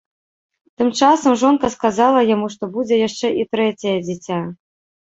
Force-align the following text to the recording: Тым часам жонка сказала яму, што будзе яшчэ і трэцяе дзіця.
Тым 0.81 0.89
часам 0.99 1.33
жонка 1.43 1.71
сказала 1.75 2.25
яму, 2.33 2.47
што 2.57 2.73
будзе 2.79 2.95
яшчэ 3.07 3.27
і 3.45 3.51
трэцяе 3.55 3.97
дзіця. 4.09 4.45